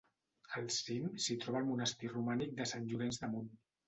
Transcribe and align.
Al 0.59 0.69
cim 0.75 1.03
s'hi 1.25 1.35
troba 1.43 1.61
el 1.63 1.67
Monestir 1.67 2.09
romànic 2.13 2.55
de 2.63 2.67
Sant 2.73 2.89
Llorenç 2.93 3.21
de 3.25 3.31
Munt. 3.35 3.53